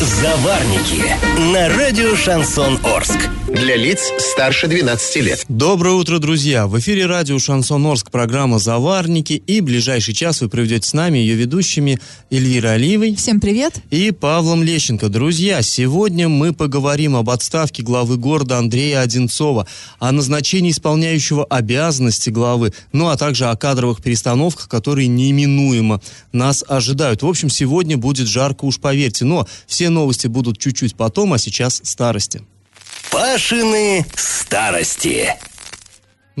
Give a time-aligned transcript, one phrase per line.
[0.00, 1.04] Заварники
[1.52, 3.39] на радио «Шансон Орск».
[3.52, 5.44] Для лиц старше 12 лет.
[5.48, 6.68] Доброе утро, друзья!
[6.68, 9.32] В эфире радио «Шансон Орск» программа «Заварники».
[9.32, 11.98] И ближайший час вы проведете с нами ее ведущими
[12.30, 13.16] Эльвирой Алиевой.
[13.16, 13.74] Всем привет!
[13.90, 15.08] И Павлом Лещенко.
[15.08, 19.66] Друзья, сегодня мы поговорим об отставке главы города Андрея Одинцова,
[19.98, 26.00] о назначении исполняющего обязанности главы, ну а также о кадровых перестановках, которые неименуемо
[26.32, 27.22] нас ожидают.
[27.22, 29.24] В общем, сегодня будет жарко, уж поверьте.
[29.24, 32.42] Но все новости будут чуть-чуть потом, а сейчас старости.
[33.10, 35.36] Пашины старости.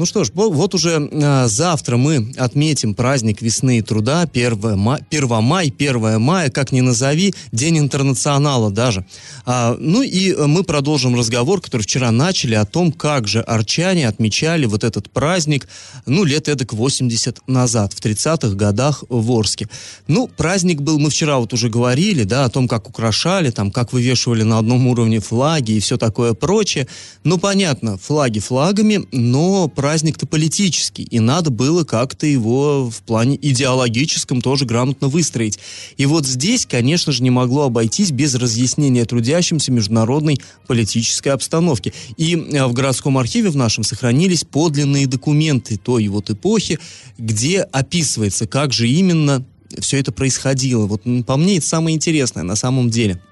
[0.00, 5.06] Ну что ж, вот уже э, завтра мы отметим праздник весны и труда, 1 мая,
[5.10, 9.04] 1 май, 1 мая, как ни назови, День интернационала даже.
[9.44, 14.64] А, ну и мы продолжим разговор, который вчера начали, о том, как же арчане отмечали
[14.64, 15.68] вот этот праздник,
[16.06, 19.68] ну, лет эдак 80 назад, в 30-х годах в Орске.
[20.06, 23.92] Ну, праздник был, мы вчера вот уже говорили, да, о том, как украшали, там, как
[23.92, 26.88] вывешивали на одном уровне флаги и все такое прочее.
[27.22, 34.40] Ну, понятно, флаги флагами, но праздник-то политический, и надо было как-то его в плане идеологическом
[34.40, 35.58] тоже грамотно выстроить.
[35.96, 41.92] И вот здесь, конечно же, не могло обойтись без разъяснения трудящимся международной политической обстановки.
[42.16, 46.78] И э, в городском архиве в нашем сохранились подлинные документы той вот эпохи,
[47.18, 49.44] где описывается, как же именно
[49.80, 50.86] все это происходило.
[50.86, 53.20] Вот по мне это самое интересное на самом деле–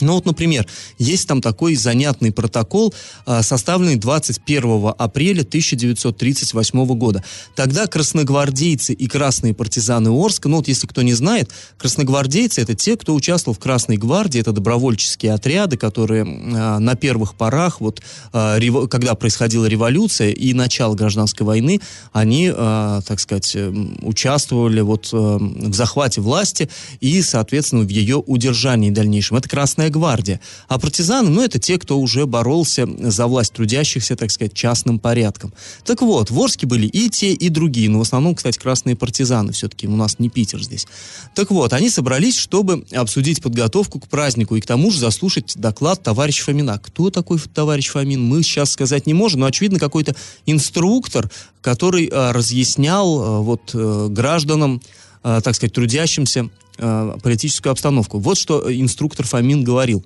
[0.00, 0.66] ну вот, например,
[0.98, 2.94] есть там такой занятный протокол,
[3.26, 7.24] а, составленный 21 апреля 1938 года.
[7.54, 12.96] Тогда красногвардейцы и красные партизаны Орска, ну вот если кто не знает, красногвардейцы это те,
[12.96, 18.00] кто участвовал в Красной гвардии, это добровольческие отряды, которые а, на первых порах, вот
[18.32, 21.80] а, когда происходила революция и начало гражданской войны,
[22.12, 23.56] они, так сказать,
[24.02, 26.68] участвовали вот в захвате власти
[27.00, 29.36] и, соответственно, в ее удержании дальнейшем.
[29.36, 30.40] Это Красная Красная гвардия.
[30.68, 35.52] А партизаны, ну, это те, кто уже боролся за власть трудящихся, так сказать, частным порядком.
[35.84, 39.52] Так вот, в Орске были и те, и другие, но в основном, кстати, красные партизаны
[39.52, 40.86] все-таки, у нас не Питер здесь.
[41.34, 46.02] Так вот, они собрались, чтобы обсудить подготовку к празднику и к тому же заслушать доклад
[46.02, 46.78] товарища Фомина.
[46.78, 50.14] Кто такой товарищ Фомин, мы сейчас сказать не можем, но, очевидно, какой-то
[50.46, 51.30] инструктор,
[51.60, 54.80] который а, разъяснял а, вот а, гражданам,
[55.22, 56.48] так сказать, трудящимся
[56.78, 58.18] э, политическую обстановку.
[58.18, 60.04] Вот что инструктор Фомин говорил.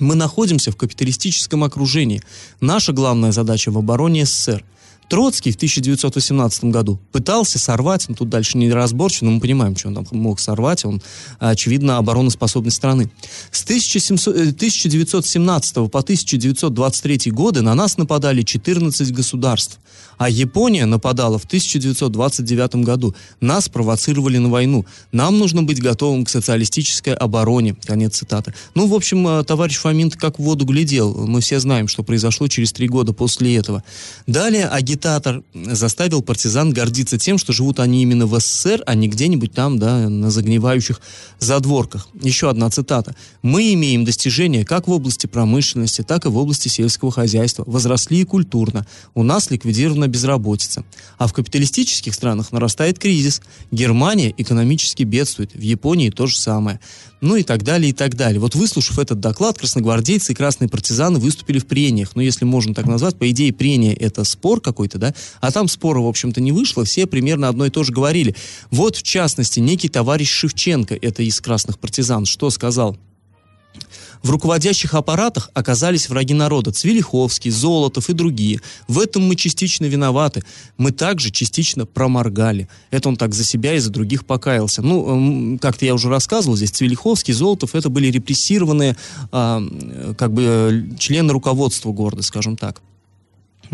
[0.00, 2.22] Мы находимся в капиталистическом окружении.
[2.60, 4.64] Наша главная задача в обороне СССР.
[5.14, 9.86] Троцкий в 1918 году пытался сорвать, ну тут дальше не разборчиво, но мы понимаем, что
[9.86, 11.00] он там мог сорвать, он,
[11.38, 13.08] очевидно, обороноспособность страны.
[13.52, 19.78] С 1700, 1917 по 1923 годы на нас нападали 14 государств.
[20.18, 23.14] А Япония нападала в 1929 году.
[23.40, 24.84] Нас провоцировали на войну.
[25.12, 27.76] Нам нужно быть готовым к социалистической обороне.
[27.84, 28.54] Конец цитаты.
[28.74, 31.26] Ну, в общем, э, товарищ Фомин как в воду глядел.
[31.26, 33.82] Мы все знаем, что произошло через три года после этого.
[34.26, 34.66] Далее
[35.04, 39.78] агитатор заставил партизан гордиться тем, что живут они именно в СССР, а не где-нибудь там,
[39.78, 41.00] да, на загнивающих
[41.38, 42.08] задворках.
[42.22, 43.14] Еще одна цитата.
[43.42, 47.64] «Мы имеем достижения как в области промышленности, так и в области сельского хозяйства.
[47.66, 48.86] Возросли и культурно.
[49.14, 50.84] У нас ликвидирована безработица.
[51.18, 53.42] А в капиталистических странах нарастает кризис.
[53.70, 55.54] Германия экономически бедствует.
[55.54, 56.80] В Японии то же самое.
[57.20, 58.38] Ну и так далее, и так далее.
[58.38, 62.10] Вот выслушав этот доклад, красногвардейцы и красные партизаны выступили в прениях.
[62.14, 65.14] Ну, если можно так назвать, по идее, прения это спор какой-то, да?
[65.40, 66.84] А там спора, в общем-то, не вышло.
[66.84, 68.34] Все примерно одно и то же говорили.
[68.70, 72.96] Вот, в частности, некий товарищ Шевченко, это из красных партизан, что сказал?
[74.22, 78.60] В руководящих аппаратах оказались враги народа, Цвилиховский, Золотов и другие.
[78.88, 80.42] В этом мы частично виноваты.
[80.78, 82.68] Мы также частично проморгали.
[82.90, 84.80] Это он так за себя и за других покаялся.
[84.80, 88.96] Ну, как-то я уже рассказывал здесь, Цвилиховский, Золотов, это были репрессированные
[89.30, 92.80] э, как бы э, члены руководства города, скажем так.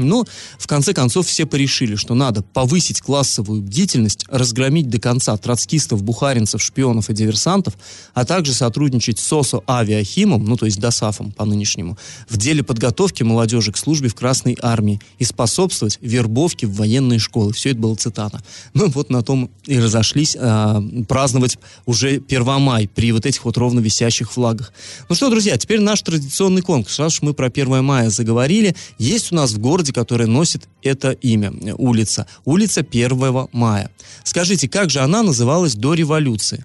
[0.08, 0.24] Но,
[0.58, 6.62] в конце концов, все порешили, что надо повысить классовую бдительность, разгромить до конца троцкистов, бухаринцев,
[6.62, 7.74] шпионов и диверсантов,
[8.14, 11.96] а также сотрудничать с СОСО Авиахимом, ну то есть ДОСАФом по нынешнему,
[12.28, 17.52] в деле подготовки молодежи к службе в Красной Армии и способствовать вербовке в военные школы.
[17.52, 18.42] Все это было цитата.
[18.74, 23.80] Ну вот на том и разошлись э, праздновать уже Первомай при вот этих вот ровно
[23.80, 24.72] висящих флагах.
[25.08, 26.98] Ну что, друзья, теперь наш традиционный конкурс.
[26.98, 30.68] Раз уж мы про 1 мая заговорили, есть у нас в городе городе, который носит
[30.82, 32.26] это имя, улица.
[32.44, 33.90] Улица 1 мая.
[34.24, 36.64] Скажите, как же она называлась до революции?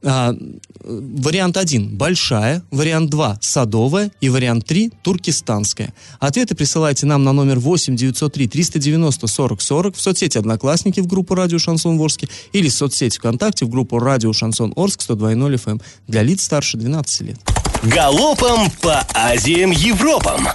[0.00, 0.32] А,
[0.84, 5.92] вариант 1– большая, вариант 2– садовая и вариант 3– туркестанская.
[6.20, 11.34] Ответы присылайте нам на номер 8 903 390 40 40 в соцсети «Одноклассники» в группу
[11.34, 16.22] «Радио Шансон Орске» или в соцсети ВКонтакте в группу «Радио Шансон Орск» 102.0 FM для
[16.22, 17.38] лиц старше 12 лет.
[17.82, 20.46] Галопом по Азиям Европам!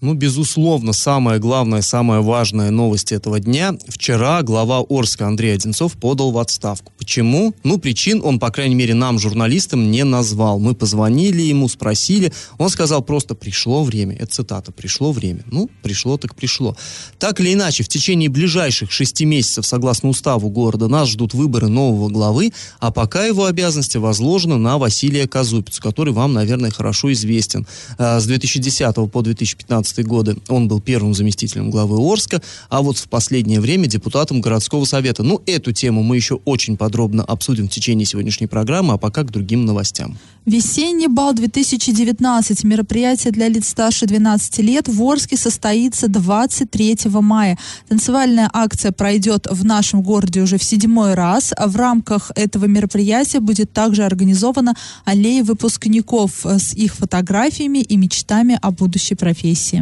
[0.00, 3.74] Ну, безусловно, самая главная, самая важная новость этого дня.
[3.88, 6.92] Вчера глава Орска Андрей Одинцов подал в отставку.
[6.96, 7.52] Почему?
[7.64, 10.60] Ну, причин он, по крайней мере, нам, журналистам, не назвал.
[10.60, 12.32] Мы позвонили ему, спросили.
[12.58, 14.14] Он сказал просто «пришло время».
[14.14, 15.42] Это цитата «пришло время».
[15.46, 16.76] Ну, пришло так пришло.
[17.18, 22.08] Так или иначе, в течение ближайших шести месяцев, согласно уставу города, нас ждут выборы нового
[22.08, 27.66] главы, а пока его обязанности возложены на Василия Казупицу, который вам, наверное, хорошо известен.
[27.98, 32.98] А, с 2010 по 2015 2015 годы он был первым заместителем главы Орска, а вот
[32.98, 35.22] в последнее время депутатом городского совета.
[35.22, 39.30] Ну, эту тему мы еще очень подробно обсудим в течение сегодняшней программы, а пока к
[39.30, 40.16] другим новостям.
[40.48, 47.58] Весенний бал 2019, мероприятие для лиц старше 12 лет в Орске состоится 23 мая.
[47.86, 51.52] Танцевальная акция пройдет в нашем городе уже в седьмой раз.
[51.58, 54.74] В рамках этого мероприятия будет также организована
[55.04, 59.77] аллея выпускников с их фотографиями и мечтами о будущей профессии.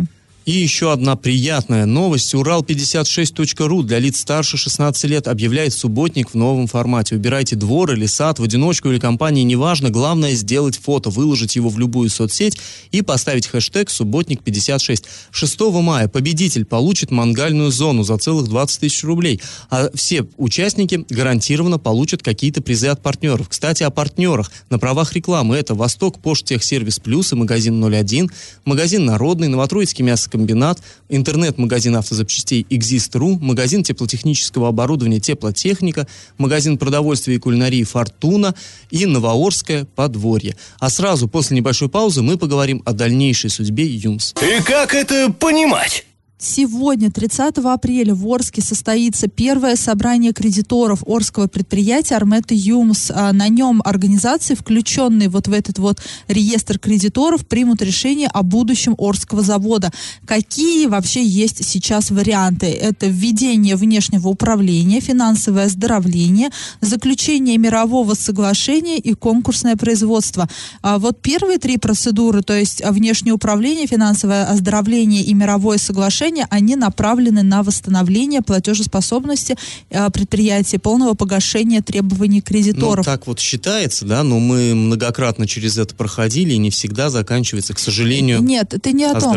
[0.47, 2.33] И еще одна приятная новость.
[2.33, 7.17] Урал56.ру для лиц старше 16 лет объявляет субботник в новом формате.
[7.17, 9.91] Убирайте двор или сад в одиночку или компании, неважно.
[9.91, 12.59] Главное сделать фото, выложить его в любую соцсеть
[12.93, 15.05] и поставить хэштег «Субботник56».
[15.33, 19.41] 6 мая победитель получит мангальную зону за целых 20 тысяч рублей.
[19.69, 23.49] А все участники гарантированно получат какие-то призы от партнеров.
[23.49, 24.53] Кстати, о партнерах.
[24.71, 28.31] На правах рекламы это «Восток Поштехсервис Плюс» и магазин 01,
[28.65, 36.07] магазин «Народный», Новотроицкий мясо комбинат, интернет-магазин автозапчастей Exist.ru, магазин теплотехнического оборудования Теплотехника,
[36.37, 38.55] магазин продовольствия и кулинарии Фортуна
[38.91, 40.55] и Новоорское подворье.
[40.79, 44.35] А сразу после небольшой паузы мы поговорим о дальнейшей судьбе ЮМС.
[44.43, 46.05] И как это понимать?
[46.39, 53.11] Сегодня, 30 апреля, в Орске состоится первое собрание кредиторов Орского предприятия Армета Юмс.
[53.11, 58.95] А на нем организации, включенные вот в этот вот реестр кредиторов, примут решение о будущем
[58.99, 59.91] Орского завода.
[60.27, 62.67] Какие вообще есть сейчас варианты?
[62.67, 66.51] Это введение внешнего управления, финансовое оздоровление,
[66.83, 70.51] заключение мирового соглашения и конкурсное производство.
[70.83, 76.47] А вот первые три процедуры, то есть внешнее управление, финансовое оздоровление и мировое соглашение, решения,
[76.51, 79.57] они направлены на восстановление платежеспособности
[79.91, 83.07] э, предприятия, полного погашения требований кредиторов.
[83.07, 87.75] Ну, так вот считается, да, но мы многократно через это проходили, и не всегда заканчивается,
[87.75, 89.37] к сожалению, Нет, ты не о том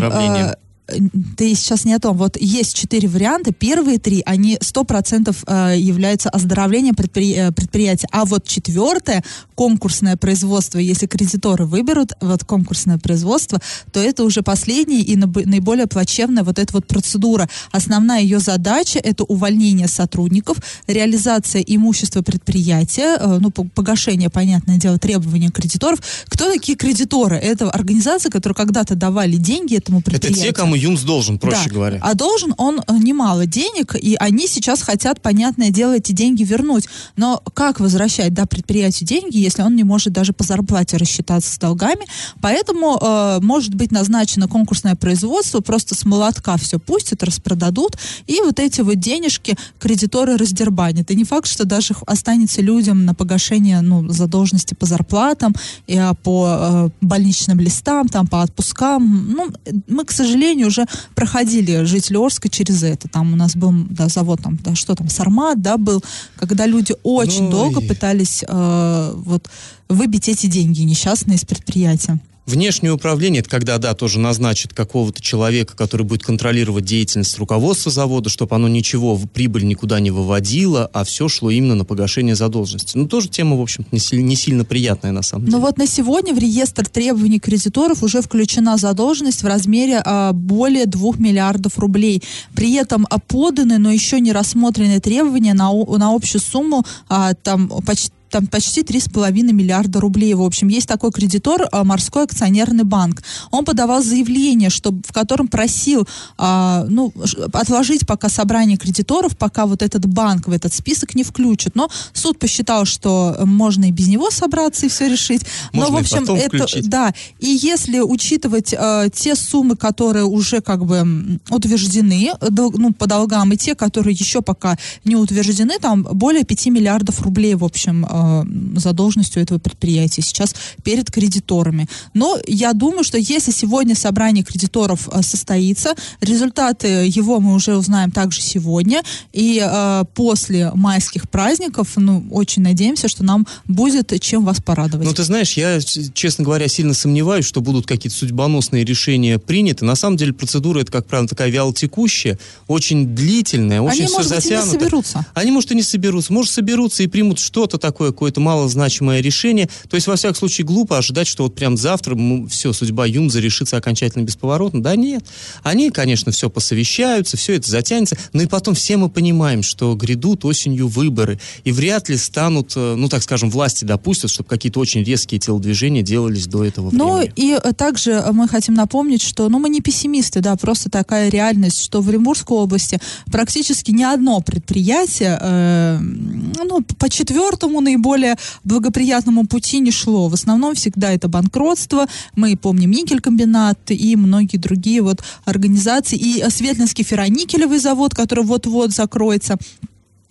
[1.38, 2.18] ты сейчас не о том.
[2.18, 3.54] Вот есть четыре варианта.
[3.54, 6.96] Первые три, они сто процентов э, являются оздоровлением.
[7.00, 8.08] Э, предприятия.
[8.12, 9.24] А вот четвертое,
[9.56, 13.60] конкурсное производство, если кредиторы выберут вот конкурсное производство,
[13.92, 17.50] то это уже последняя и наиболее плачевная вот эта вот процедура.
[17.72, 20.58] Основная ее задача это увольнение сотрудников,
[20.88, 26.00] реализация имущества предприятия, э, ну, погашение, понятное дело, требований кредиторов.
[26.28, 27.38] Кто такие кредиторы?
[27.38, 30.44] Это организации, которые когда-то давали деньги этому предприятию.
[30.44, 31.76] Это те, кому ЮМС должен, проще да.
[31.76, 32.00] говоря.
[32.02, 36.88] А должен он э, немало денег, и они сейчас хотят, понятное дело, эти деньги вернуть.
[37.16, 41.58] Но как возвращать да, предприятию деньги, если он не может даже по зарплате рассчитаться с
[41.58, 42.06] долгами?
[42.42, 47.98] Поэтому э, может быть назначено конкурсное производство, просто с молотка все пустят, распродадут,
[48.28, 51.12] и вот эти вот денежки кредиторы раздербанят.
[51.12, 55.54] И не факт, что даже останется людям на погашение ну, задолженности по зарплатам,
[55.88, 59.34] и, а, по э, больничным листам, там, по отпускам.
[59.34, 59.50] Ну,
[59.88, 60.86] мы, к сожалению, уже
[61.16, 63.08] проходили жители Орска через это.
[63.08, 66.04] Там у нас был да, завод, там, да, что там, Сармат, да, был,
[66.38, 67.52] когда люди очень Ой.
[67.52, 69.50] долго пытались э, вот
[69.90, 72.20] выбить эти деньги несчастные из предприятия.
[72.50, 78.32] Внешнее управление, это когда, да, тоже назначит какого-то человека, который будет контролировать деятельность руководства завода,
[78.32, 82.98] чтобы оно ничего, прибыль никуда не выводило, а все шло именно на погашение задолженности.
[82.98, 85.60] Ну, тоже тема, в общем-то, не, сильно, не сильно приятная на самом ну деле.
[85.60, 90.88] Но вот на сегодня в реестр требований кредиторов уже включена задолженность в размере а, более
[90.88, 92.24] 2 миллиардов рублей.
[92.56, 98.12] При этом поданы, но еще не рассмотрены требования на, на общую сумму а, там почти
[98.30, 100.34] там почти 3,5 миллиарда рублей.
[100.34, 103.24] В общем, есть такой кредитор, а, морской акционерный банк.
[103.52, 106.08] Он подавал заявление, что, в котором просил
[106.38, 107.14] а, ну,
[107.54, 111.76] отложить пока собрание кредиторов, пока вот этот банк в этот список не включат.
[111.76, 115.46] Но суд посчитал, что можно и без него собраться и все решить.
[115.74, 116.90] Можно Но, в общем, это, включить.
[116.90, 117.14] да.
[117.40, 123.52] И если учитывать а, те суммы, которые уже как бы утверждены дол, ну, по долгам,
[123.54, 128.19] и те, которые еще пока не утверждены, там более 5 миллиардов рублей, в общем, а,
[128.20, 128.44] э,
[128.76, 131.88] задолженностью этого предприятия сейчас перед кредиторами.
[132.14, 138.12] Но я думаю, что если сегодня собрание кредиторов э, состоится, результаты его мы уже узнаем
[138.12, 139.02] также сегодня,
[139.34, 145.08] и э, после майских праздников, ну, очень надеемся, что нам будет чем вас порадовать.
[145.08, 145.80] Ну, ты знаешь, я,
[146.14, 149.86] честно говоря, сильно сомневаюсь, что будут какие-то судьбоносные решения приняты.
[149.86, 154.32] На самом деле процедура это, как правило, такая вялотекущая, очень длительная, очень Они, все может
[154.32, 154.80] быть, и не затянуто.
[154.80, 155.26] соберутся.
[155.34, 156.34] Они, может, и не соберутся.
[156.34, 159.70] Может, соберутся и примут что-то такое, какое-то малозначимое решение.
[159.90, 162.18] То есть, во всяком случае, глупо ожидать, что вот прям завтра
[162.50, 164.82] все, судьба Юмза решится окончательно бесповоротно.
[164.84, 165.24] Да нет.
[165.64, 168.18] Они, конечно, все посовещаются, все это затянется.
[168.34, 171.40] Но и потом все мы понимаем, что грядут осенью выборы.
[171.64, 176.02] И вряд ли станут, э, ну, так скажем, власти допустят, чтобы какие-то очень резкие телодвижения
[176.02, 177.34] делались до этого Ну времени.
[177.36, 181.30] и э, также э, мы хотим напомнить, что ну, мы не пессимисты, да, просто такая
[181.30, 183.00] реальность, что в Оренбургской области
[183.32, 190.30] практически ни одно предприятие э, ну, по четвертому наиболее благоприятному пути не шло.
[190.30, 192.08] В основном всегда это банкротство.
[192.36, 196.18] Мы помним никель-комбинат и многие другие вот организации.
[196.18, 199.58] И э, Светлинский ферроникелевый завод, который вот-вот закроется.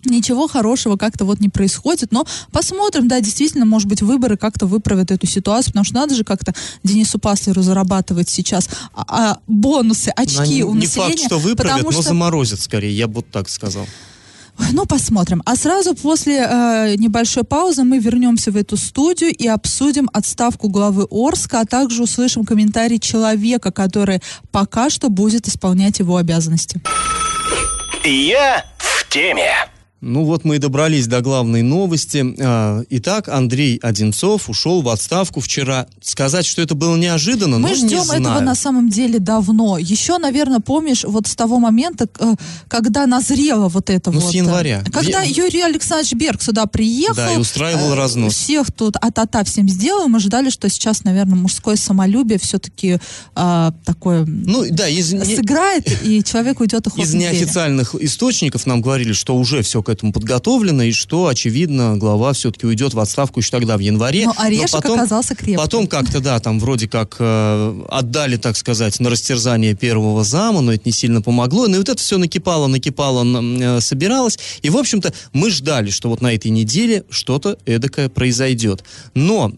[0.05, 5.11] Ничего хорошего как-то вот не происходит, но посмотрим, да, действительно, может быть, выборы как-то выправят
[5.11, 6.53] эту ситуацию, потому что надо же как-то
[6.85, 11.17] Денису Паслеру зарабатывать сейчас а, а, бонусы, Ну, очки они у не населения.
[11.17, 13.85] факт, что выправят, потому но что заморозят скорее, я бы вот так сказал.
[14.71, 15.41] Ну, посмотрим.
[15.45, 21.07] А сразу после э, небольшой паузы мы вернемся в эту студию и обсудим отставку главы
[21.09, 26.81] Орска, а также услышим комментарий человека, который пока что будет исполнять его обязанности.
[28.03, 29.51] Я в теме.
[30.01, 32.25] Ну вот мы и добрались до главной новости.
[32.39, 35.87] А, Итак, Андрей Одинцов ушел в отставку вчера.
[36.01, 38.21] Сказать, что это было неожиданно, Мы ну, ждем не знаю.
[38.21, 39.77] этого на самом деле давно.
[39.77, 42.35] Еще, наверное, помнишь, вот с того момента, э,
[42.69, 44.31] когда назрело вот это Ну, вот.
[44.31, 44.83] с э, января.
[44.91, 47.15] Когда Ве- Юрий Александрович Берг сюда приехал.
[47.15, 48.33] Да, и устраивал э, разнос.
[48.35, 50.07] Всех тут а-та-та всем сделал.
[50.07, 52.99] Мы ждали, что сейчас, наверное, мужское самолюбие все-таки
[53.85, 59.35] такое Ну да, из, сыграет, и человек уйдет и из неофициальных источников нам говорили, что
[59.35, 63.75] уже все к этому подготовлено, и что, очевидно, глава все-таки уйдет в отставку еще тогда,
[63.75, 64.27] в январе.
[64.27, 65.57] Но орешек потом- оказался крепким.
[65.57, 70.71] Потом как-то, да, там вроде как э, отдали, так сказать, на растерзание первого зама, но
[70.73, 71.67] это не сильно помогло.
[71.67, 74.37] Ну и вот это все накипало, накипало, э, собиралось.
[74.61, 78.83] И, в общем-то, мы ждали, что вот на этой неделе что-то эдакое произойдет.
[79.15, 79.51] Но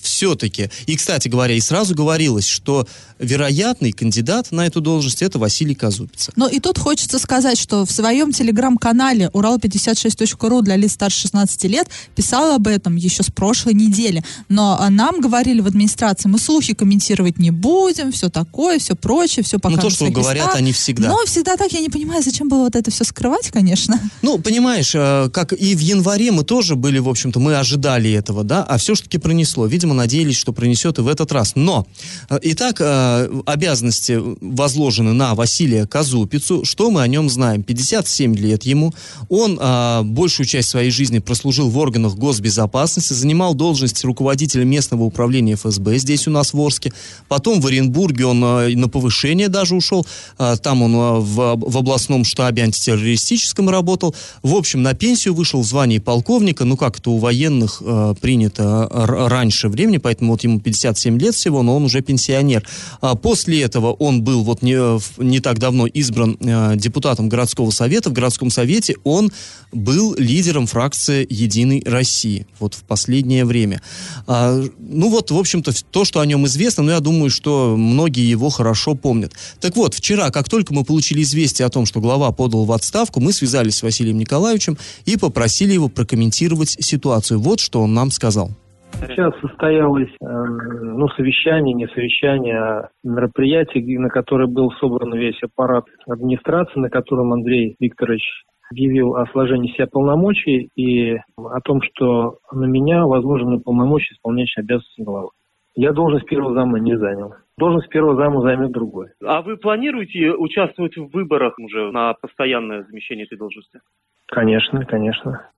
[0.00, 2.86] все-таки, и, кстати говоря, и сразу говорилось, что
[3.18, 6.32] вероятный кандидат на эту должность это Василий Казупица.
[6.36, 11.88] Но и тут хочется сказать, что в своем телеграм-канале Урал56.ру для лиц старше 16 лет
[12.14, 14.24] писал об этом еще с прошлой недели.
[14.48, 19.44] Но а, нам говорили в администрации, мы слухи комментировать не будем, все такое, все прочее,
[19.44, 20.56] все пока Ну, то, что говорят местах.
[20.56, 21.08] они всегда.
[21.08, 23.98] Но всегда так, я не понимаю, зачем было вот это все скрывать, конечно.
[24.22, 28.44] Ну, понимаешь, э, как и в январе мы тоже были, в общем-то, мы ожидали этого,
[28.44, 29.66] да, а все таки пронесло.
[29.66, 31.52] Видимо, надеялись, что пронесет и в этот раз.
[31.54, 31.86] Но,
[32.28, 36.64] э, итак, э, обязанности возложены на Василия Казупицу.
[36.64, 37.62] Что мы о нем знаем?
[37.62, 38.92] 57 лет ему.
[39.28, 45.54] Он э, большую часть своей жизни прослужил в органах госбезопасности, занимал должность руководителя местного управления
[45.54, 46.92] ФСБ здесь у нас в Орске.
[47.28, 50.06] Потом в Оренбурге он э, на повышение даже ушел.
[50.38, 54.14] Э, Там он э, в, в областном штабе антитеррористическом работал.
[54.42, 56.64] В общем, на пенсию вышел в звании полковника.
[56.64, 61.62] Ну, как это у военных э, принято раньше времени, поэтому вот ему 57 лет всего,
[61.62, 62.66] но он уже пенсионер.
[63.00, 64.76] А после этого он был вот не,
[65.22, 68.10] не так давно избран э, депутатом городского совета.
[68.10, 69.29] В городском совете он
[69.72, 73.82] был лидером фракции «Единой России» вот в последнее время.
[74.26, 78.28] А, ну вот, в общем-то, то, что о нем известно, но я думаю, что многие
[78.28, 79.32] его хорошо помнят.
[79.60, 83.20] Так вот, вчера, как только мы получили известие о том, что глава подал в отставку,
[83.20, 87.40] мы связались с Василием Николаевичем и попросили его прокомментировать ситуацию.
[87.40, 88.52] Вот что он нам сказал.
[88.92, 95.84] Сейчас состоялось э, ну, совещание, не совещание, а мероприятие, на которое был собран весь аппарат
[96.08, 102.66] администрации, на котором Андрей Викторович объявил о сложении себя полномочий и о том, что на
[102.66, 105.30] меня возложены полномочия исполняющие обязанности главы.
[105.74, 107.34] Я должность первого зама не занял.
[107.56, 109.08] Должность первого зама займет другой.
[109.24, 113.80] А вы планируете участвовать в выборах уже на постоянное замещение этой должности?
[114.26, 115.50] Конечно, конечно.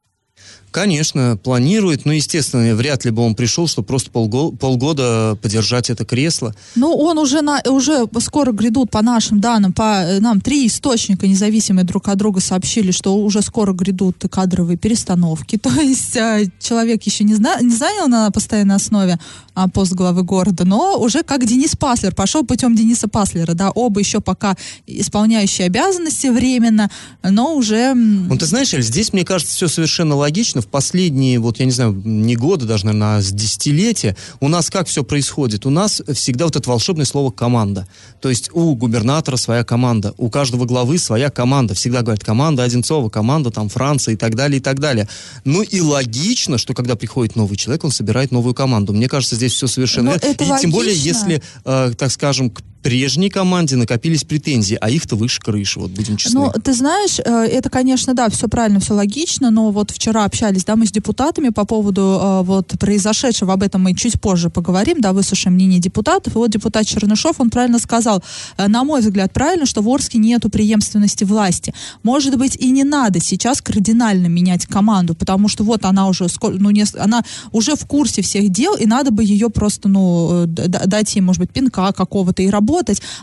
[0.72, 6.06] Конечно, планирует, но, естественно, вряд ли бы он пришел, чтобы просто полго- полгода подержать это
[6.06, 6.54] кресло.
[6.76, 11.26] Ну, он уже, на, уже скоро грядут, по нашим данным, по э, нам три источника
[11.26, 15.58] независимые друг от друга сообщили, что уже скоро грядут кадровые перестановки.
[15.62, 19.18] То есть э, человек еще не, зна- не занял на постоянной основе
[19.54, 24.00] а, пост главы города, но уже как Денис Паслер, пошел путем Дениса Паслера, да, оба
[24.00, 26.90] еще пока исполняющие обязанности временно,
[27.22, 27.92] но уже...
[27.92, 30.60] Ну, ты знаешь, Эль, здесь, мне кажется, все совершенно логично.
[30.62, 34.70] В последние, вот, я не знаю, не годы, даже, наверное, а с десятилетия, у нас
[34.70, 35.66] как все происходит?
[35.66, 37.86] У нас всегда вот это волшебное слово «команда».
[38.20, 41.74] То есть у губернатора своя команда, у каждого главы своя команда.
[41.74, 45.08] Всегда говорят, команда Одинцова, команда там Франции и так далее, и так далее.
[45.44, 48.92] Ну и логично, что когда приходит новый человек, он собирает новую команду.
[48.92, 50.58] Мне кажется, здесь все совершенно Но это И логично.
[50.60, 55.90] тем более, если, э, так скажем, прежней команде накопились претензии, а их-то выше крыши, вот
[55.90, 56.40] будем честны.
[56.40, 60.64] Ну, ты знаешь, э, это, конечно, да, все правильно, все логично, но вот вчера общались,
[60.64, 65.00] да, мы с депутатами по поводу э, вот произошедшего, об этом мы чуть позже поговорим,
[65.00, 68.22] да, выслушаем мнение депутатов, и вот депутат Чернышов, он правильно сказал,
[68.56, 71.72] э, на мой взгляд, правильно, что в Орске нету преемственности власти.
[72.02, 76.70] Может быть, и не надо сейчас кардинально менять команду, потому что вот она уже, ну,
[76.70, 77.22] не, она
[77.52, 81.50] уже в курсе всех дел, и надо бы ее просто, ну, дать ей, может быть,
[81.50, 82.71] пинка какого-то и работать,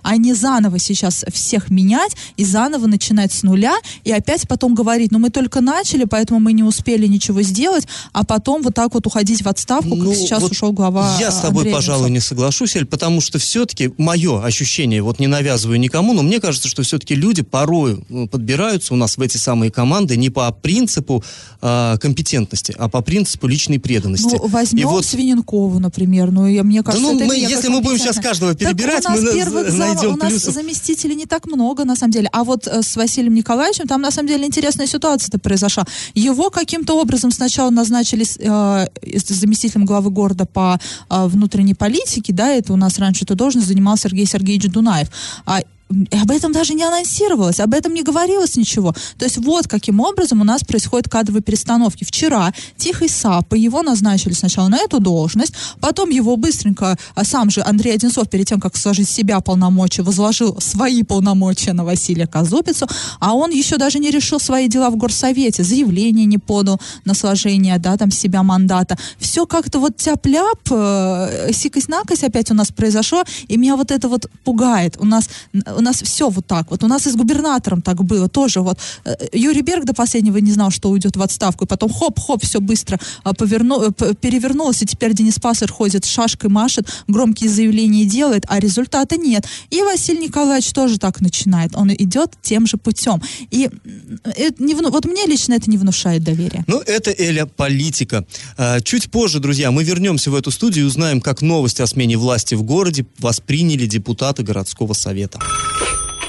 [0.03, 5.12] а не заново сейчас всех менять и заново начинать с нуля, и опять потом говорить,
[5.12, 9.08] ну, мы только начали, поэтому мы не успели ничего сделать, а потом вот так вот
[9.08, 12.10] уходить в отставку, как Ну, сейчас вот ушел глава Я с а, тобой, Андрей пожалуй,
[12.10, 16.68] не соглашусь, Эль, потому что все-таки мое ощущение, вот не навязываю никому, но мне кажется,
[16.68, 21.24] что все-таки люди порою ну, подбираются у нас в эти самые команды не по принципу
[21.62, 24.38] а, компетентности, а по принципу личной преданности.
[24.39, 26.32] Ну, возьмем И вот Свиненкову, например.
[26.32, 29.20] Ну, я, мне Да кажется, ну, это мы- если мы будем сейчас каждого перебирать, мы
[29.46, 30.53] первых найдем у нас плюсов.
[30.53, 32.29] заместителей не так много, на самом деле.
[32.31, 35.86] А вот э, с Василием Николаевичем там, на самом деле, интересная ситуация-то произошла.
[36.13, 38.88] Его каким-то образом сначала назначили э,
[39.27, 40.79] заместителем главы города по
[41.10, 45.10] э, внутренней политике, да, это у нас раньше эту должность занимал Сергей Сергеевич Дунаев.
[45.46, 48.93] А об этом даже не анонсировалось, об этом не говорилось ничего.
[49.17, 52.03] То есть вот каким образом у нас происходят кадровые перестановки.
[52.03, 57.62] Вчера Тихий Сапа, его назначили сначала на эту должность, потом его быстренько, а сам же
[57.62, 62.88] Андрей Одинцов перед тем, как сложить себя полномочия, возложил свои полномочия на Василия Казупицу,
[63.19, 67.79] а он еще даже не решил свои дела в горсовете, заявление не подал на сложение,
[67.79, 68.98] да, там, себя мандата.
[69.17, 74.29] Все как-то вот тяп-ляп, э, сикость-накость опять у нас произошло, и меня вот это вот
[74.43, 74.96] пугает.
[75.00, 75.29] У нас,
[75.79, 76.69] у нас все вот так.
[76.71, 78.62] Вот у нас и с губернатором так было тоже.
[78.62, 82.43] Вот э, Юрий Берг до последнего не знал, что уйдет в отставку, и потом хоп-хоп,
[82.43, 88.05] все быстро а, поверну, э, перевернулось, и теперь Денис Пассер ходит, шашкой машет, громкие заявления
[88.05, 89.45] делает, а результата нет.
[89.69, 91.75] И Василий Николаевич тоже так начинает.
[91.75, 93.22] Он идет тем же путем.
[93.51, 96.63] И м, это не вот мне лично это не внушает доверия.
[96.68, 98.25] Ну, это Эля политика.
[98.57, 102.18] А, Чуть позже, друзья, мы вернемся в эту студию и узнаем, как новости о смене
[102.18, 105.39] власти в городе восприняли депутаты городского совета.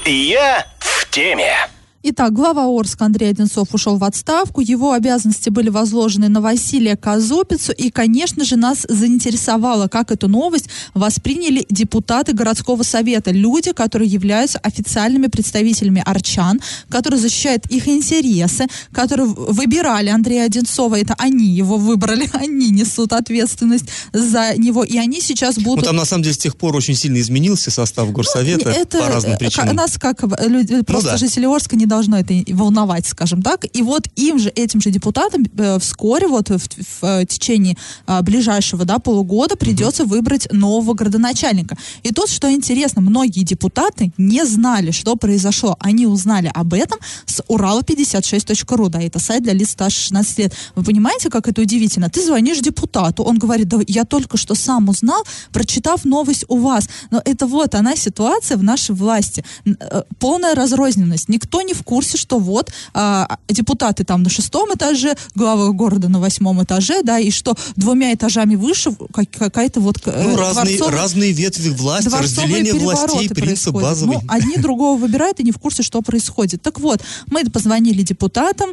[0.05, 1.55] Я в теме.
[2.03, 4.59] Итак, глава Орска Андрей Одинцов ушел в отставку.
[4.61, 7.73] Его обязанности были возложены на Василия Казопицу.
[7.73, 13.29] И, конечно же, нас заинтересовало, как эту новость восприняли депутаты городского совета.
[13.29, 16.59] Люди, которые являются официальными представителями арчан,
[16.89, 20.99] которые защищают их интересы, которые выбирали Андрея Одинцова.
[20.99, 24.83] Это они его выбрали, они несут ответственность за него.
[24.83, 25.85] И они сейчас Ну, будут...
[25.85, 29.37] там, на самом деле, с тех пор очень сильно изменился состав горсовета Это, по разным
[29.37, 29.75] причинам.
[29.75, 31.17] Нас, как э, люди, просто да.
[31.17, 33.65] жители Орска, не должно это волновать, скажем так.
[33.73, 37.75] И вот им же, этим же депутатам э, вскоре, вот в, в, э, течение
[38.07, 41.75] а, ближайшего да, полугода придется выбрать нового градоначальника.
[42.03, 45.75] И тут, что интересно, многие депутаты не знали, что произошло.
[45.79, 50.53] Они узнали об этом с урала56.ру, да, это сайт для лиц старше 16 лет.
[50.75, 52.09] Вы понимаете, как это удивительно?
[52.09, 56.87] Ты звонишь депутату, он говорит, да я только что сам узнал, прочитав новость у вас.
[57.11, 59.43] Но это вот она ситуация в нашей власти.
[59.65, 61.27] Э, Полная разрозненность.
[61.29, 66.19] Никто не в курсе, что вот а, депутаты там на шестом этаже, глава города на
[66.19, 71.31] восьмом этаже, да, и что двумя этажами выше как- какая-то вот э, Ну, разные, разные
[71.31, 73.81] ветви власти, разделение властей, принцип происходят.
[73.89, 74.17] базовый.
[74.17, 76.61] Ну, одни другого выбирают и не в курсе, что происходит.
[76.61, 78.71] Так вот, мы позвонили депутатам,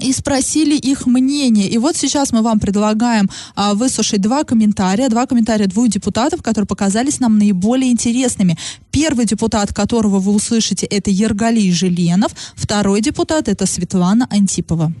[0.00, 1.68] и спросили их мнение.
[1.68, 3.26] И вот сейчас мы вам предлагаем
[3.56, 8.56] а, выслушать два комментария, два комментария двух депутатов, которые показались нам наиболее интересными.
[8.92, 12.32] Первый депутат, которого вы услышите, это Ергалий Желенов.
[12.56, 14.92] Второй депутат это Светлана Антипова.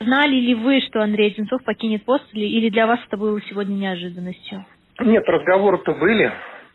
[0.00, 3.74] Знали ли вы, что Андрей Одинцов покинет пост, или, или для вас это было сегодня
[3.74, 4.64] неожиданностью?
[5.00, 6.32] Нет, разговоры-то были.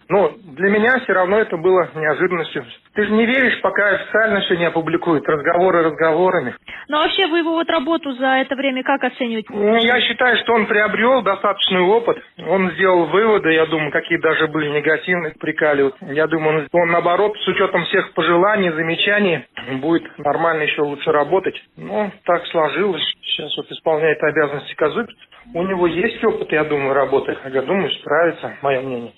[0.09, 2.65] Но для меня все равно это было неожиданностью.
[2.93, 5.27] Ты же не веришь, пока официально все не опубликуют.
[5.27, 6.55] Разговоры разговорами.
[6.87, 9.49] Но вообще вы его вот работу за это время как оцениваете?
[9.51, 12.17] Ну, Я считаю, что он приобрел достаточный опыт.
[12.47, 15.83] Он сделал выводы, я думаю, какие даже были негативные, прикали.
[15.83, 19.45] Вот Я думаю, он, он, наоборот, с учетом всех пожеланий, замечаний,
[19.81, 21.61] будет нормально еще лучше работать.
[21.75, 23.03] Ну, так сложилось.
[23.21, 25.15] Сейчас вот исполняет обязанности Казупец.
[25.53, 27.37] У него есть опыт, я думаю, работы.
[27.51, 29.11] Я думаю, справится, мое мнение.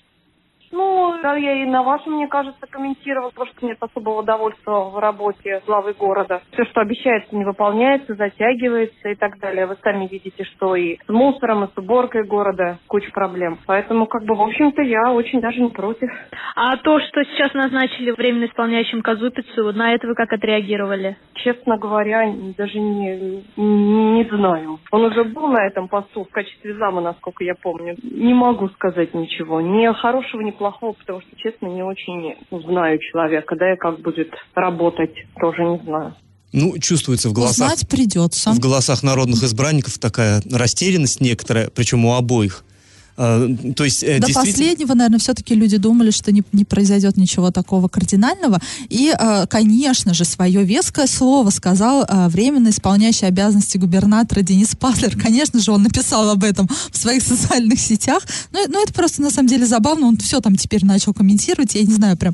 [0.72, 4.98] Ну, да, я и на вашем, мне кажется, комментировал, потому что нет особого удовольствия в
[4.98, 6.42] работе главы города.
[6.52, 9.66] Все, что обещается, не выполняется, затягивается и так далее.
[9.66, 13.58] Вы сами видите, что и с мусором, и с уборкой города куча проблем.
[13.66, 16.10] Поэтому, как бы, в общем-то, я очень даже не против.
[16.54, 21.16] А то, что сейчас назначили временно исполняющим Казупицу, на это вы как отреагировали?
[21.34, 24.78] Честно говоря, даже не, не знаю.
[24.92, 27.96] Он уже был на этом посту в качестве зама, насколько я помню.
[28.02, 29.60] Не могу сказать ничего.
[29.60, 33.56] Ни хорошего, ни плохого, потому что, честно, не очень знаю человека.
[33.56, 36.14] Да и как будет работать, тоже не знаю.
[36.52, 37.72] Ну, чувствуется в голосах...
[37.72, 38.52] Узнать придется.
[38.52, 42.64] В голосах народных избранников такая растерянность некоторая, причем у обоих.
[43.22, 47.18] А, то есть, э, До действительно- последнего, наверное, все-таки люди думали, что не, не произойдет
[47.18, 48.60] ничего такого кардинального.
[48.88, 55.20] И, э, конечно же, свое веское слово сказал э, временно исполняющий обязанности губернатора Денис Паслер.
[55.20, 58.22] Конечно же, он написал об этом в своих социальных сетях.
[58.52, 60.06] Но, но это просто, на самом деле, забавно.
[60.06, 61.74] Он все там теперь начал комментировать.
[61.74, 62.32] Я не знаю, прям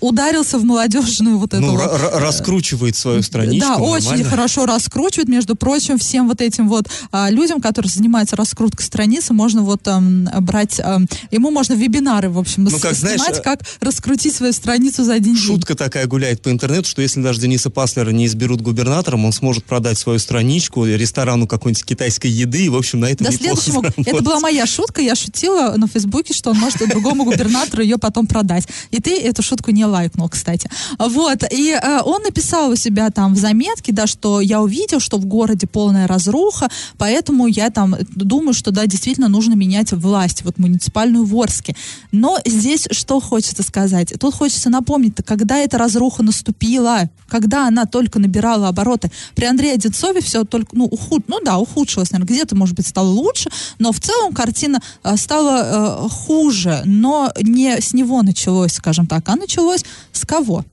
[0.00, 3.68] ударился в молодежную вот эту ну, вот, ра- ра- раскручивает свою страничку.
[3.68, 4.30] да, очень нормально.
[4.30, 5.28] хорошо раскручивает.
[5.28, 10.28] Между прочим, всем вот этим вот а, людям, которые занимаются раскруткой страницы, можно вот ам,
[10.40, 14.52] брать, ам, ему можно вебинары, в общем, Ну, как, знаешь, снимать, э, как раскрутить свою
[14.52, 15.42] страницу за один день.
[15.42, 19.64] Шутка такая гуляет по интернету, что если даже Дениса Паслера не изберут губернатором, он сможет
[19.64, 23.92] продать свою страничку ресторану какой-нибудь китайской еды, и, в общем, на этом До неплохо следующего.
[23.96, 25.00] Это была моя шутка.
[25.00, 28.66] Я шутила на Фейсбуке, что он может другому губернатору ее потом продать.
[28.90, 30.70] И ты эту шутку не лайкнул, кстати.
[30.98, 31.44] Вот.
[31.50, 35.26] И э, он написал у себя там в заметке, да, что я увидел, что в
[35.26, 36.68] городе полная разруха,
[36.98, 41.74] поэтому я там думаю, что да, действительно нужно менять власть, вот муниципальную в Орске.
[42.10, 44.12] Но здесь что хочется сказать?
[44.20, 49.10] Тут хочется напомнить, когда эта разруха наступила, когда она только набирала обороты.
[49.34, 53.08] При Андрее Одинцове все только, ну, ухуд, ну да, ухудшилось, наверное, где-то, может быть, стало
[53.08, 59.06] лучше, но в целом картина э, стала э, хуже, но не с него началось, скажем
[59.06, 60.64] так, а началось с кого?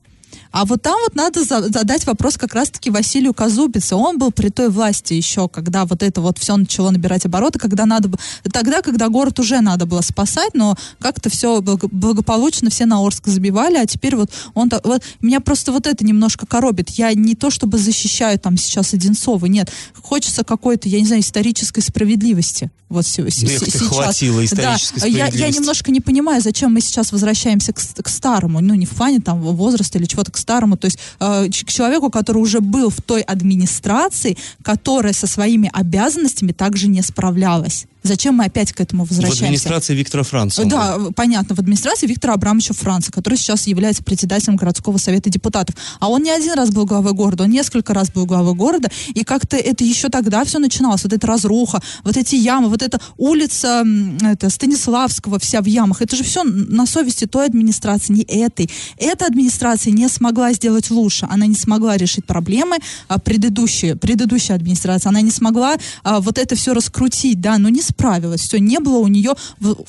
[0.52, 3.94] А вот там вот надо за- задать вопрос как раз-таки Василию Казубице.
[3.94, 7.86] Он был при той власти еще, когда вот это вот все начало набирать обороты, когда
[7.86, 8.20] надо было...
[8.52, 13.76] Тогда, когда город уже надо было спасать, но как-то все благополучно, все на Орск забивали,
[13.76, 14.70] а теперь вот он...
[14.84, 16.90] Вот, меня просто вот это немножко коробит.
[16.90, 19.70] Я не то чтобы защищаю там сейчас Одинцова, нет.
[19.94, 22.70] Хочется какой-то, я не знаю, исторической справедливости.
[22.88, 23.88] Вот ты сейчас.
[23.88, 25.60] хватило исторической да, я, я справедливости.
[25.60, 29.40] немножко не понимаю, зачем мы сейчас возвращаемся к, к старому, ну не в плане там
[29.40, 33.22] возраста или чего-то к старому, то есть э, к человеку, который уже был в той
[33.22, 37.86] администрации, которая со своими обязанностями также не справлялась.
[38.02, 39.44] Зачем мы опять к этому В возвращаемся?
[39.44, 40.64] администрации Виктора Франца.
[40.64, 45.74] Да, понятно, в администрации Виктора Абрамовича Франца, который сейчас является председателем городского совета депутатов.
[45.98, 49.24] А он не один раз был главой города, он несколько раз был главой города, и
[49.24, 53.84] как-то это еще тогда все начиналось, вот эта разруха, вот эти ямы, вот эта улица
[54.22, 58.70] это, Станиславского вся в ямах, это же все на совести той администрации, не этой.
[58.96, 65.10] Эта администрация не смогла сделать лучше, она не смогла решить проблемы а, предыдущие, предыдущая администрация,
[65.10, 68.98] она не смогла а, вот это все раскрутить, да, но не справилась, все, не было
[68.98, 69.34] у нее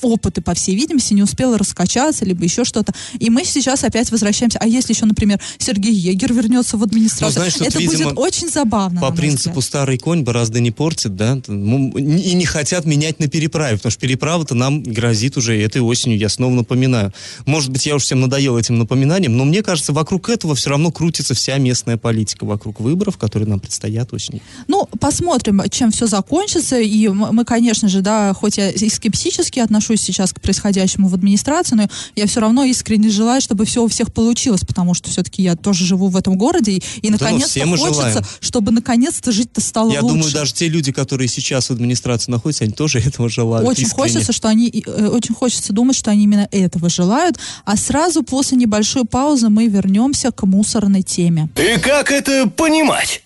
[0.02, 2.92] опыта, по всей видимости, не успела раскачаться, либо еще что-то.
[3.18, 4.58] И мы сейчас опять возвращаемся.
[4.58, 8.48] А если еще, например, Сергей Егер вернется в администрацию, Ну, знаешь, это видимо, будет очень
[8.48, 9.00] забавно.
[9.00, 9.64] По принципу взгляд.
[9.64, 14.00] старый конь борозды не портит, да, Ну, и не хотят менять на переправе, потому что
[14.00, 17.12] переправа-то нам грозит уже этой осенью, я снова напоминаю.
[17.46, 20.90] Может быть, я уж всем надоел этим напоминанием, но мне кажется, вокруг этого все равно
[20.90, 24.42] крутится вся местная политика, вокруг выборов, которые нам предстоят осенью.
[24.68, 26.78] Ну, посмотрим, чем все закончится.
[26.80, 31.74] И мы, конечно же, да, хоть я и скептически отношусь сейчас к происходящему в администрации,
[31.74, 35.56] но я все равно искренне желаю, чтобы все у всех получилось, потому что все-таки я
[35.56, 38.24] тоже живу в этом городе, и, и Да, ну, наконец-то хочется, желаем.
[38.40, 40.14] чтобы наконец-то жить-то стало я лучше.
[40.14, 43.68] думаю, даже те люди, которые сейчас в администрации находятся, они тоже этого желают.
[43.68, 44.08] Очень искренне.
[44.08, 47.38] хочется, что они, э, очень хочется думать, что они именно этого желают.
[47.64, 51.48] А сразу после небольшой паузы мы вернемся к мусорной теме.
[51.56, 53.22] И как это понимать?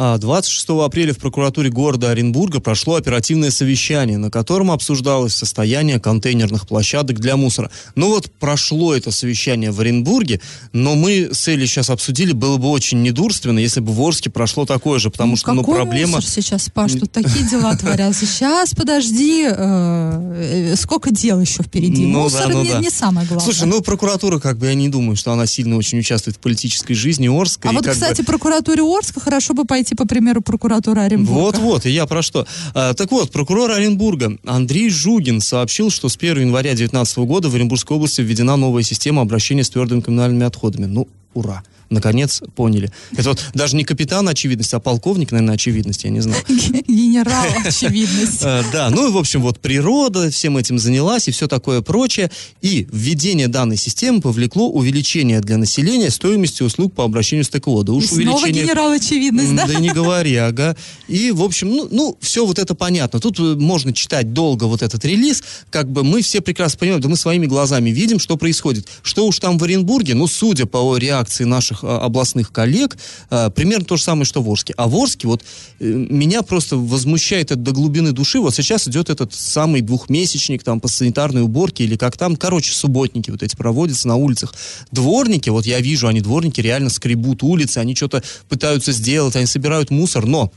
[0.00, 6.68] А, 26 апреля в прокуратуре города Оренбурга прошло оперативное совещание, на котором обсуждалось состояние контейнерных
[6.68, 7.68] площадок для мусора.
[7.96, 10.40] Ну вот прошло это совещание в Оренбурге,
[10.72, 14.66] но мы с Элей сейчас обсудили, было бы очень недурственно, если бы в Орске прошло
[14.66, 16.18] такое же, потому Ну, что ну, проблема...
[16.18, 18.24] мусор сейчас, Паш, тут такие дела творятся.
[18.24, 22.06] Сейчас, подожди, э, э, сколько дел еще впереди.
[22.06, 22.78] Ну Мусор да, ну не, да.
[22.78, 23.44] не самое главное.
[23.44, 26.94] Слушай, ну прокуратура, как бы, я не думаю, что она сильно очень участвует в политической
[26.94, 27.70] жизни Орска.
[27.70, 31.38] а вот, бы- кстати, прокуратуре Орска хорошо бы пойти по примеру прокуратуры Оренбурга.
[31.38, 32.46] Вот-вот, и я про что.
[32.74, 37.54] А, так вот, прокурор Оренбурга Андрей Жугин сообщил, что с 1 января 2019 года в
[37.54, 40.86] Оренбургской области введена новая система обращения с твердыми коммунальными отходами.
[40.86, 42.90] Ну, ура наконец поняли.
[43.16, 46.42] Это вот даже не капитан очевидности, а полковник, наверное, очевидности, я не знаю.
[46.48, 48.40] Генерал очевидность.
[48.42, 52.30] Э, Да, ну и, в общем, вот природа всем этим занялась и все такое прочее.
[52.60, 57.82] И введение данной системы повлекло увеличение для населения стоимости услуг по обращению с ТКО.
[57.82, 58.64] Да уж увеличение...
[58.64, 59.54] генерал очевидность?
[59.54, 60.76] Да не говори, ага.
[61.06, 63.20] И, в общем, ну, ну, все вот это понятно.
[63.20, 65.42] Тут э, можно читать долго вот этот релиз.
[65.70, 68.86] Как бы мы все прекрасно понимаем, да мы своими глазами видим, что происходит.
[69.02, 72.96] Что уж там в Оренбурге, ну, судя по реакции наших а, областных коллег,
[73.30, 74.74] а, примерно то же самое, что в Орске.
[74.76, 75.42] А в Орске вот
[75.80, 78.40] э, меня просто возмущает это до глубины души.
[78.40, 83.30] Вот сейчас идет этот самый двухмесячник там по санитарной уборке или как там, короче, субботники
[83.30, 84.54] вот эти проводятся на улицах.
[84.90, 89.90] Дворники, вот я вижу, они дворники реально скребут улицы, они что-то пытаются сделать, они собирают
[89.90, 90.52] мусор, но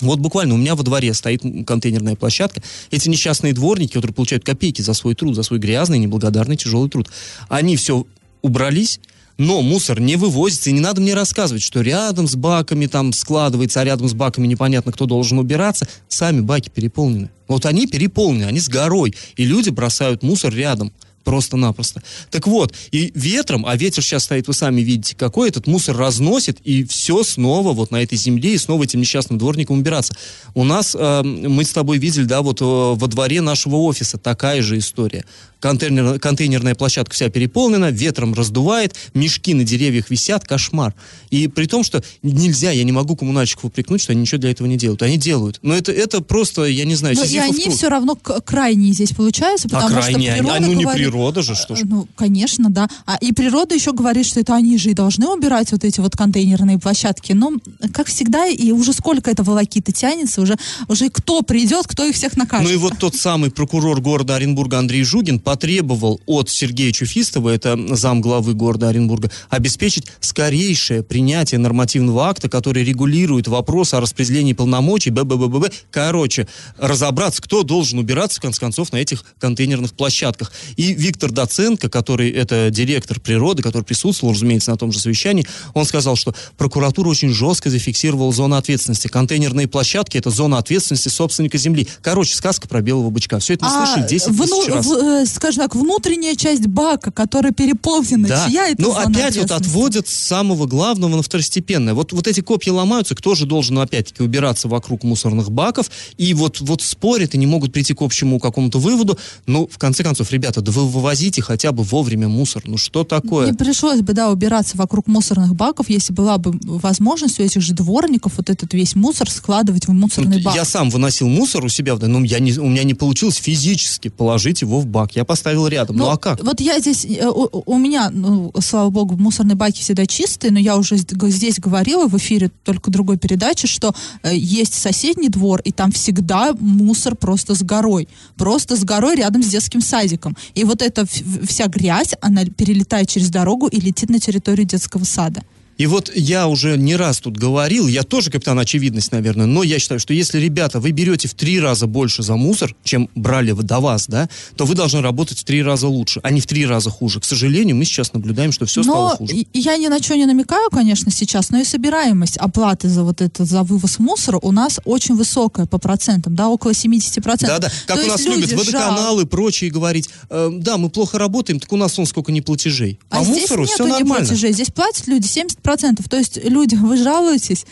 [0.00, 2.62] вот буквально у меня во дворе стоит контейнерная площадка.
[2.90, 7.08] Эти несчастные дворники, которые получают копейки за свой труд, за свой грязный, неблагодарный, тяжелый труд,
[7.48, 8.04] они все
[8.42, 9.00] убрались,
[9.38, 13.80] но мусор не вывозится, и не надо мне рассказывать, что рядом с баками там складывается,
[13.80, 15.86] а рядом с баками непонятно, кто должен убираться.
[16.08, 17.30] Сами баки переполнены.
[17.48, 20.92] Вот они переполнены, они с горой, и люди бросают мусор рядом
[21.26, 22.02] просто-напросто.
[22.30, 26.58] Так вот, и ветром, а ветер сейчас стоит, вы сами видите, какой этот мусор разносит,
[26.64, 30.14] и все снова вот на этой земле, и снова этим несчастным дворникам убираться.
[30.54, 34.62] У нас, э, мы с тобой видели, да, вот э, во дворе нашего офиса такая
[34.62, 35.24] же история.
[35.58, 40.94] Контейнер, контейнерная площадка вся переполнена, ветром раздувает, мешки на деревьях висят, кошмар.
[41.30, 44.68] И при том, что нельзя, я не могу коммунальщиков упрекнуть, что они ничего для этого
[44.68, 45.02] не делают.
[45.02, 45.58] Они делают.
[45.62, 49.66] Но это, это просто, я не знаю, Ну, и они все равно крайние здесь получаются,
[49.72, 51.80] А потому крайне, что они- природа а ну не говорит- природа же, что ж.
[51.84, 52.88] Ну, конечно, да.
[53.06, 56.16] А и природа еще говорит, что это они же и должны убирать вот эти вот
[56.16, 57.32] контейнерные площадки.
[57.32, 57.52] Но,
[57.92, 60.56] как всегда, и уже сколько это волокиты тянется, уже,
[60.88, 62.66] уже кто придет, кто их всех накажет.
[62.66, 67.78] Ну и вот тот самый прокурор города Оренбурга Андрей Жугин потребовал от Сергея Чуфистова, это
[67.96, 75.10] зам главы города Оренбурга, обеспечить скорейшее принятие нормативного акта, который регулирует вопрос о распределении полномочий,
[75.10, 75.70] б-б-б-б-б.
[75.90, 76.48] Короче,
[76.78, 80.52] разобраться, кто должен убираться, в конце концов, на этих контейнерных площадках.
[80.76, 85.84] И Виктор Доценко, который это директор природы, который присутствовал, разумеется, на том же совещании, он
[85.84, 89.06] сказал, что прокуратура очень жестко зафиксировала зону ответственности.
[89.06, 91.86] Контейнерные площадки— это зона ответственности собственника земли.
[92.02, 93.38] Короче, сказка про белого бычка.
[93.38, 94.86] Все это мы А, слышали 10 вну- тысяч раз.
[94.86, 99.36] в- э, скажем так, внутренняя часть бака, которая переполнена, Да, чья это но зона опять
[99.36, 101.94] вот отводят с самого главного на второстепенное.
[101.94, 105.88] Вот, вот эти копья ломаются, кто же должен, ну, опять-таки, убираться вокруг мусорных баков,
[106.18, 109.16] и вот, вот спорят и не могут прийти к общему какому-то выводу.
[109.46, 112.62] Ну, в конце концов, ребята, да вы вывозите хотя бы вовремя мусор.
[112.66, 113.46] Ну, что такое?
[113.46, 117.74] Не пришлось бы, да, убираться вокруг мусорных баков, если была бы возможность у этих же
[117.74, 120.56] дворников вот этот весь мусор складывать в мусорный Вот бак.
[120.56, 124.62] Я сам выносил мусор у себя, но я не, у меня не получилось физически положить
[124.62, 125.14] его в бак.
[125.14, 125.96] Я поставил рядом.
[125.96, 126.42] Ну, а как?
[126.42, 130.58] Вот я здесь, э, у, у меня, ну, слава богу, мусорные баки всегда чистые, но
[130.58, 135.72] я уже здесь говорила в эфире только другой передачи, что э, есть соседний двор, и
[135.72, 138.08] там всегда мусор просто с горой.
[138.36, 140.36] Просто с горой рядом с детским садиком.
[140.54, 145.42] И вот эта вся грязь, она перелетает через дорогу и летит на территорию детского сада.
[145.78, 149.78] И вот я уже не раз тут говорил, я тоже капитан очевидность, наверное, но я
[149.78, 153.80] считаю, что если, ребята, вы берете в три раза больше за мусор, чем брали до
[153.80, 156.90] вас, да, то вы должны работать в три раза лучше, а не в три раза
[156.90, 157.20] хуже.
[157.20, 159.34] К сожалению, мы сейчас наблюдаем, что все стало но хуже.
[159.36, 163.20] и- я ни на что не намекаю, конечно, сейчас, но и собираемость оплаты за вот
[163.20, 167.46] это, за вывоз мусора у нас очень высокая по процентам, да, около 70%.
[167.48, 171.60] Да-да, как То у нас любят водоканалы и прочие говорить, э, да, мы плохо работаем,
[171.60, 172.98] так у нас он сколько не платежей.
[173.10, 174.26] А По здесь мусору все нормально.
[174.34, 175.65] здесь платят люди 70%.
[176.08, 177.66] То есть люди, вы жалуетесь,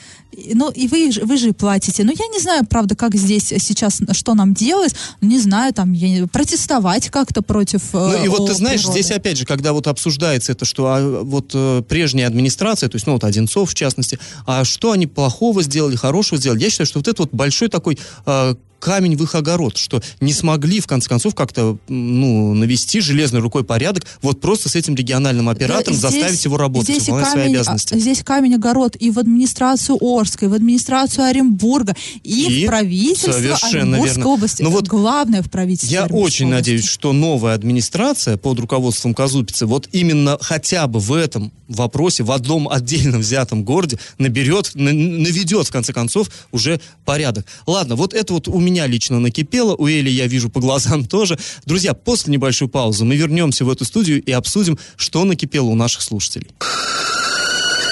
[0.52, 2.02] ну и вы, же- вы же и платите.
[2.04, 6.08] Но я не знаю, правда, как здесь сейчас, что нам делать, не знаю, там, я
[6.08, 9.00] не- протестовать как-то против Ну и вот ты э, знаешь, природы.
[9.02, 13.06] здесь опять же, когда вот обсуждается это, что а, вот э, прежняя администрация, то есть,
[13.06, 16.98] ну вот Одинцов в частности, а что они плохого сделали, хорошего сделали, я считаю, что
[16.98, 18.54] вот это вот большой такой э,
[18.84, 23.64] камень в их огород, что не смогли, в конце концов, как-то, ну, навести железной рукой
[23.64, 27.54] порядок, вот просто с этим региональным оператором здесь- заставить его работать, здесь выполнять свои камень,
[27.56, 27.94] обязанности.
[27.94, 32.68] а, Здесь камень огород и в администрацию Орска, и в администрацию Оренбурга, и, И в
[32.68, 34.26] правительство Оренбургской верно.
[34.28, 34.62] области.
[34.62, 36.42] Ну вот Главное в правительстве Я очень области.
[36.44, 42.30] надеюсь, что новая администрация под руководством Казупицы вот именно хотя бы в этом вопросе, в
[42.32, 47.46] одном отдельно взятом городе наберет, на- наведет, в конце концов, уже порядок.
[47.66, 51.38] Ладно, вот это вот у меня лично накипело, у Эли я вижу по глазам тоже.
[51.64, 56.02] Друзья, после небольшой паузы мы вернемся в эту студию и обсудим, что накипело у наших
[56.02, 56.48] слушателей.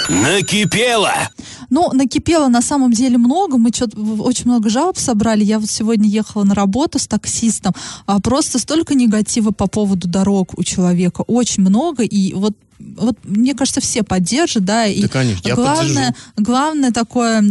[0.09, 1.13] Накипело!
[1.71, 3.57] Ну, накипело на самом деле много.
[3.57, 5.43] Мы что-то очень много жалоб собрали.
[5.43, 7.73] Я вот сегодня ехала на работу с таксистом.
[8.05, 11.23] А просто столько негатива по поводу дорог у человека.
[11.23, 12.03] Очень много.
[12.03, 12.55] И вот
[12.97, 17.43] вот мне кажется, все поддержат, да, и Да, конечно, я главное, главное такое,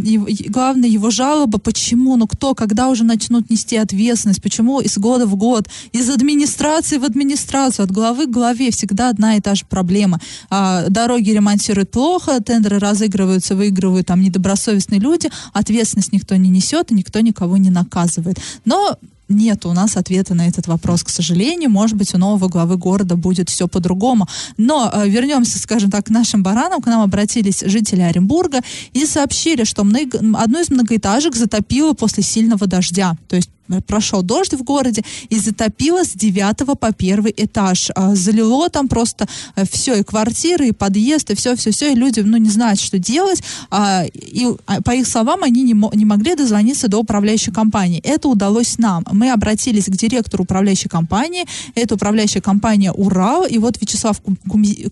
[0.48, 5.36] главное его жалоба, почему, ну кто, когда уже начнут нести ответственность, почему из года в
[5.36, 10.20] год, из администрации в администрацию, от главы к главе всегда одна и та же проблема.
[10.50, 16.96] А, дороги ремонтируют плохо, тендеры разыгрываются, выигрывают там недобросовестные люди, ответственность никто не несет, и
[16.96, 18.40] никто никого не наказывает.
[18.66, 18.98] Но
[19.32, 21.70] нет у нас ответа на этот вопрос, к сожалению.
[21.70, 24.28] Может быть, у нового главы города будет все по-другому.
[24.58, 26.82] Но э, вернемся, скажем так, к нашим баранам.
[26.82, 28.62] К нам обратились жители Оренбурга
[28.94, 33.16] и сообщили, что много- одну из многоэтажек затопило после сильного дождя.
[33.28, 33.50] То есть
[33.88, 37.90] прошел дождь в городе и затопило с 9 по первый этаж.
[37.96, 39.28] А, Залило там просто
[39.72, 43.44] все, и квартиры, и подъезд, и все-все-все, и люди, ну, не знают, что делать.
[43.70, 48.02] А, И, а, по их словам, они не, не могли дозвониться до управляющей компании.
[48.04, 49.06] Это удалось нам.
[49.12, 51.46] Мы обратились к директору управляющей компании.
[51.76, 53.46] Это управляющая компания «Урал».
[53.46, 54.22] И вот Вячеслав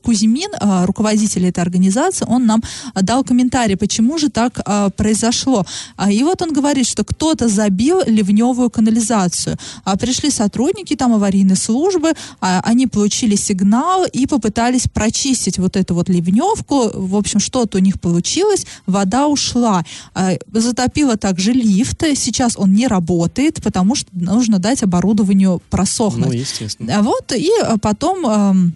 [0.03, 2.61] Кузьмин, а, руководитель этой организации, он нам
[2.95, 4.59] дал комментарий, почему же так
[4.95, 5.65] произошло.
[6.09, 9.57] И вот он говорит, что кто-то забил ливневую канализацию.
[9.83, 15.93] А Пришли сотрудники там аварийной службы, а, они получили сигнал и попытались прочистить вот эту
[15.93, 16.89] вот ливневку.
[16.93, 19.83] В общем, что-то у них получилось, вода ушла.
[20.13, 22.03] А, Затопило также лифт.
[22.15, 26.27] Сейчас он не работает, потому что нужно дать оборудованию просохнуть.
[26.27, 26.97] Ну, естественно.
[26.97, 27.49] А Вот, и
[27.81, 28.73] потом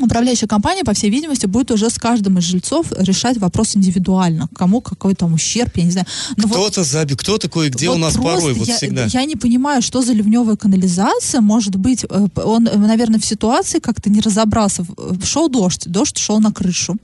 [0.00, 4.48] управляющая компания, по всей видимости, будет уже с каждым из жильцов решать вопрос индивидуально.
[4.56, 6.06] Кому какой там ущерб, я не знаю.
[6.36, 9.04] Но вот- Кто-то забил, кто такой, где вот у нас порой, вот я, всегда.
[9.06, 11.40] Я не понимаю, что за ливневая канализация.
[11.40, 14.84] Может быть, э, он, э, наверное, в ситуации как-то не разобрался.
[14.98, 16.96] Э, Шел дождь, дождь шел на крышу.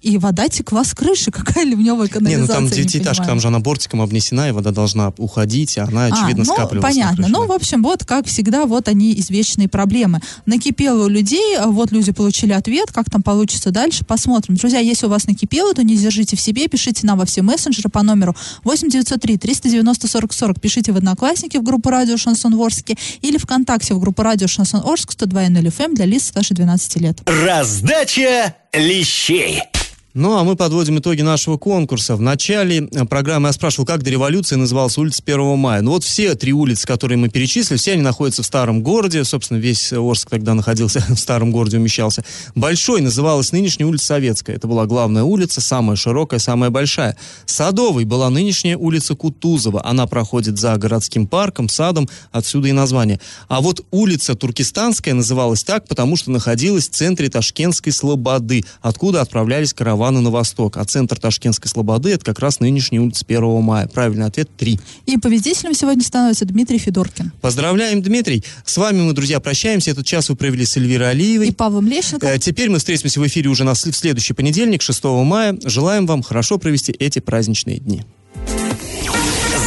[0.00, 1.30] И вода текла с крыши.
[1.32, 2.46] Какая ливневая Не, канализация?
[2.46, 6.06] ну там не девятиэтажка, там же она бортиком обнесена, и вода должна уходить, а она,
[6.06, 6.94] очевидно, а, ну, скапливалась.
[6.94, 7.26] понятно.
[7.28, 10.20] Ну, в общем, вот, как всегда, вот они извечные проблемы.
[10.46, 14.56] Накипело у людей, а вот люди получили ответ, как там получится дальше, посмотрим.
[14.56, 17.88] Друзья, если у вас накипело, то не держите в себе, пишите нам во все мессенджеры
[17.88, 20.60] по номеру 8903 390 40 40.
[20.60, 25.12] Пишите в Одноклассники в группу Радио Шансон Орске или ВКонтакте в группу Радио Шансон Орск
[25.12, 27.18] 102.0 FM для лиц старше 12 лет.
[27.26, 29.62] Раздача лещей.
[30.20, 32.16] Ну, а мы подводим итоги нашего конкурса.
[32.16, 35.80] В начале э, программы я спрашивал, как до революции называлась улица 1 мая.
[35.80, 39.22] Ну, вот все три улицы, которые мы перечислили, все они находятся в старом городе.
[39.22, 42.24] Собственно, весь Орск тогда находился в старом городе, умещался.
[42.56, 44.56] Большой называлась нынешняя улица Советская.
[44.56, 47.16] Это была главная улица, самая широкая, самая большая.
[47.46, 49.86] Садовой была нынешняя улица Кутузова.
[49.86, 53.20] Она проходит за городским парком, садом, отсюда и название.
[53.46, 59.72] А вот улица Туркестанская называлась так, потому что находилась в центре Ташкентской Слободы, откуда отправлялись
[59.72, 60.76] караваны на восток.
[60.76, 63.88] А центр Ташкентской Слободы это как раз нынешняя улица 1 мая.
[63.88, 64.80] Правильный ответ 3.
[65.06, 67.32] И победителем сегодня становится Дмитрий Федоркин.
[67.40, 68.44] Поздравляем, Дмитрий.
[68.64, 69.90] С вами мы, друзья, прощаемся.
[69.90, 71.48] Этот час вы провели с Эльвирой Алиевой.
[71.48, 72.26] И Павлом Лещенко.
[72.26, 75.58] Э, Теперь мы встретимся в эфире уже на в следующий понедельник, 6 мая.
[75.64, 78.04] Желаем вам хорошо провести эти праздничные дни.